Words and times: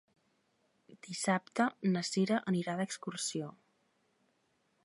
Dissabte 1.07 1.67
na 1.91 2.05
Cira 2.09 2.41
anirà 2.53 2.77
d'excursió. 2.81 3.55